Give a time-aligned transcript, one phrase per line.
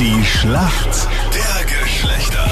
[0.00, 2.48] Die Schlacht der Geschlechter.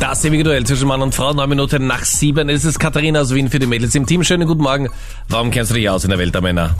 [0.00, 1.34] Das ewige Duell zwischen Mann und Frau.
[1.34, 4.24] Neun Minuten nach sieben ist es Katharina aus Wien für die Mädels im Team.
[4.24, 4.88] Schönen guten Morgen.
[5.28, 6.74] Warum kennst du dich aus in der Welt der Männer?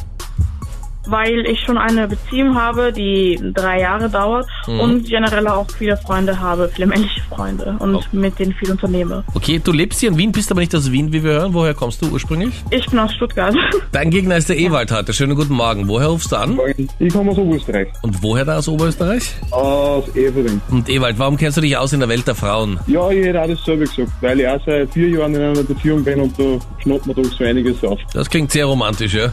[1.06, 4.80] Weil ich schon eine Beziehung habe, die drei Jahre dauert Mhm.
[4.80, 8.02] und generell auch viele Freunde habe, viele männliche Freunde und Oh.
[8.12, 9.24] mit denen viel unternehme.
[9.34, 11.54] Okay, du lebst hier in Wien, bist aber nicht aus Wien, wie wir hören.
[11.54, 12.52] Woher kommst du ursprünglich?
[12.70, 13.54] Ich bin aus Stuttgart.
[13.92, 15.12] Dein Gegner ist der Ewald heute.
[15.12, 15.88] Schönen guten Morgen.
[15.88, 16.58] Woher rufst du an?
[16.98, 19.34] Ich komme aus Oberösterreich, Und woher da aus Oberösterreich?
[19.50, 20.60] aus Evering.
[20.70, 22.78] Und Ewald, warum kennst du dich aus in der Welt der Frauen?
[22.86, 25.62] Ja, ich hätte auch das selber gesagt, weil ich auch seit vier Jahren in einer
[25.62, 26.44] Beziehung bin und da
[26.82, 27.98] schnappt man doch so einiges auf.
[28.14, 29.32] Das klingt sehr romantisch, ja?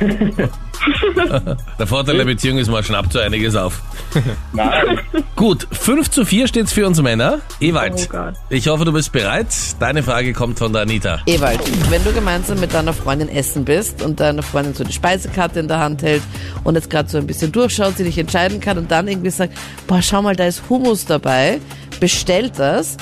[1.78, 3.80] der Vorteil der Beziehung ist, man schnappt so einiges auf.
[4.52, 4.98] Nein,
[5.36, 7.40] Gut, 5 zu 4 steht's für uns Männer.
[7.60, 8.34] Ewald, Oh Gott.
[8.50, 9.48] ich hoffe, du bist bereit.
[9.80, 11.20] Deine Frage kommt von der Anita.
[11.26, 11.60] Ewald,
[11.90, 15.68] wenn du gemeinsam mit deiner Freundin essen bist und deine Freundin so die Speisekarte in
[15.68, 16.22] der Hand hält
[16.62, 19.54] und jetzt gerade so ein bisschen durchschaut, sie nicht entscheiden kann und dann irgendwie sagt,
[19.86, 21.60] boah, schau mal, da ist Hummus dabei,
[22.00, 22.96] bestellt das.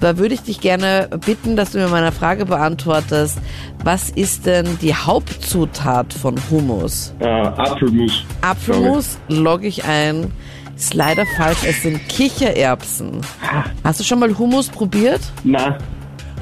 [0.00, 3.38] Da würde ich dich gerne bitten, dass du mir meine Frage beantwortest.
[3.82, 7.14] Was ist denn die Hauptzutat von Hummus?
[7.20, 8.24] äh, Apfelmus.
[8.42, 10.30] Apfelmus logge ich ein.
[10.76, 13.22] Ist leider falsch, es sind Kichererbsen.
[13.82, 15.20] Hast du schon mal Hummus probiert?
[15.44, 15.76] Nein,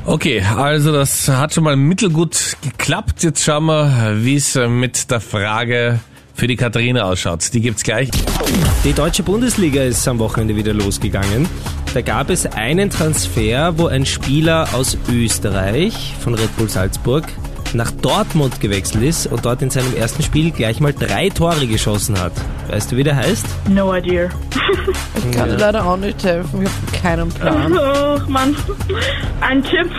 [0.06, 3.22] Okay, also das hat schon mal mittelgut geklappt.
[3.22, 5.98] Jetzt schauen wir, wie es äh, mit der Frage
[6.34, 7.54] für die Katharina ausschaut.
[7.54, 8.10] Die gibt's gleich.
[8.84, 11.48] Die deutsche Bundesliga ist am Wochenende wieder losgegangen.
[11.94, 17.24] Da gab es einen Transfer, wo ein Spieler aus Österreich von Red Bull Salzburg
[17.74, 22.18] nach Dortmund gewechselt ist und dort in seinem ersten Spiel gleich mal drei Tore geschossen
[22.20, 22.32] hat.
[22.68, 23.46] Weißt du, wie der heißt?
[23.68, 24.28] No idea.
[25.16, 27.78] Ich kann dir leider auch nicht helfen, ich habe keinen Plan.
[27.78, 28.56] Ach Mann.
[29.40, 29.90] Ein Tipp.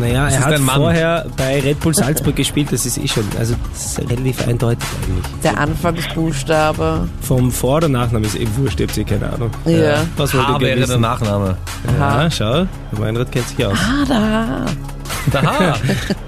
[0.00, 3.54] Naja, ist er hat vorher bei Red Bull Salzburg gespielt, das ist eh schon, also
[3.72, 5.42] das ist relativ eindeutig eigentlich.
[5.42, 7.08] Der Anfangsbuchstabe.
[7.20, 9.50] Vom Vor- oder Nachnamen ist eh wurscht, habt eh keine Ahnung.
[9.64, 10.04] Ja.
[10.16, 10.98] Was wollt H wäre der?
[10.98, 11.56] Nachname.
[11.98, 13.78] Ja, schau, der Weinrad kennt sich aus.
[13.78, 14.66] Ah, da.
[15.32, 15.74] H.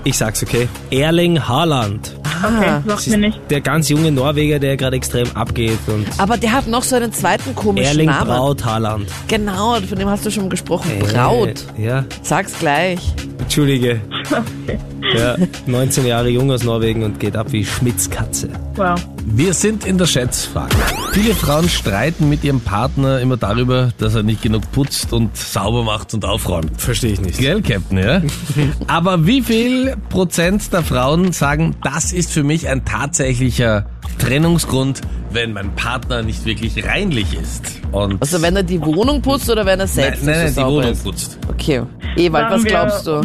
[0.05, 0.69] Ich sag's okay.
[0.91, 2.15] Erling Haaland.
[2.43, 2.83] Okay, Ah.
[2.87, 3.41] sagt mir nicht.
[3.51, 7.13] Der ganz junge Norweger, der gerade extrem abgeht und Aber der hat noch so einen
[7.13, 8.27] zweiten komischen Erling Namen.
[8.29, 9.09] Braut Haaland.
[9.29, 10.91] Genau, von dem hast du schon gesprochen.
[10.99, 11.65] Braut.
[11.79, 13.01] Äh, ja, Sag's gleich.
[13.39, 14.01] Entschuldige.
[15.17, 18.49] Ja, 19 Jahre jung aus Norwegen und geht ab wie Schmitzkatze.
[18.77, 18.99] Wow.
[19.27, 20.75] Wir sind in der Schätzfrage.
[21.13, 25.83] Viele Frauen streiten mit ihrem Partner immer darüber, dass er nicht genug putzt und sauber
[25.85, 26.81] macht und aufräumt.
[26.81, 27.39] Verstehe ich nicht.
[27.39, 28.23] Gell, Captain, ja?
[28.87, 33.87] Aber wie viel Prozent der Frauen sagen, das ist für mich ein tatsächlicher
[34.19, 35.01] Trennungsgrund,
[35.31, 37.81] wenn mein Partner nicht wirklich reinlich ist?
[37.93, 40.51] Und Also wenn er die Wohnung putzt oder wenn er nein, selbst nein, nein, nicht
[40.51, 41.05] die so sauber Wohnung ist?
[41.05, 41.39] putzt.
[41.49, 41.83] Okay.
[42.17, 43.21] Ewald, was glaubst du?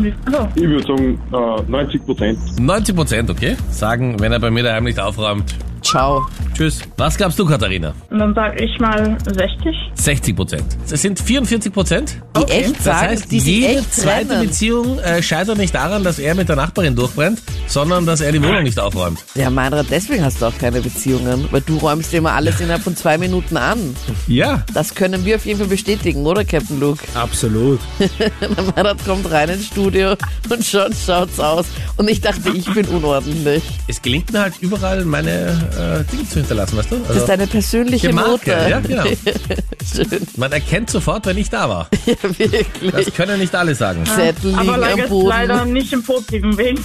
[0.55, 2.39] ich würde sagen äh, 90 Prozent.
[2.59, 3.55] 90 Prozent, okay?
[3.69, 5.53] Sagen, wenn er bei mir daheim nicht aufräumt.
[5.89, 6.27] Ciao.
[6.55, 6.81] Tschüss.
[6.97, 7.94] Was glaubst du, Katharina?
[8.11, 9.75] und dann sag ich mal 60.
[9.95, 10.66] 60 Prozent.
[10.89, 12.17] Es sind 44 Prozent.
[12.35, 12.61] Die Okay.
[12.61, 14.47] echt Das sagen, heißt, die jede echt zweite trennen.
[14.47, 18.41] Beziehung äh, scheitert nicht daran, dass er mit der Nachbarin durchbrennt, sondern dass er die
[18.44, 19.19] Wohnung nicht aufräumt.
[19.35, 22.95] Ja, Meinrad, deswegen hast du auch keine Beziehungen, weil du räumst immer alles innerhalb von
[22.95, 23.95] zwei Minuten an.
[24.27, 24.63] Ja.
[24.73, 27.03] Das können wir auf jeden Fall bestätigen, oder Captain Luke?
[27.16, 27.79] Absolut.
[28.19, 30.16] Der Meinrad kommt rein ins Studio
[30.50, 31.66] und schon schaut's aus.
[31.97, 33.63] Und ich dachte, ich bin unordentlich.
[33.88, 36.95] Es gelingt mir halt überall meine äh, Dinge zu hinterlassen, weißt du?
[36.97, 38.69] Das Also, ist deine persönliche Marke, Note.
[38.69, 39.03] ja, genau.
[39.95, 41.90] Schön, Man erkennt sofort, wenn ich da war.
[42.06, 42.91] ja, wirklich.
[42.91, 44.06] Das können nicht alle sagen.
[44.06, 45.28] Zettel Aber liegen am leider, Boden.
[45.29, 46.79] leider nicht im positiven Weg.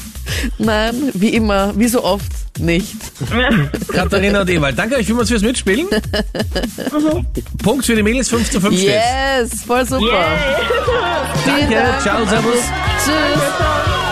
[0.58, 2.94] Nein, wie immer, wie so oft nicht.
[3.92, 5.86] Katharina und Ewald, danke euch vielmals fürs Mitspielen.
[7.62, 9.52] Punkt für die Mädels, 5 zu 5 steht's.
[9.52, 10.24] Yes, voll super.
[11.44, 12.02] Vielen Danke, Dank.
[12.02, 12.54] ciao, servus.
[13.04, 14.03] Tschüss.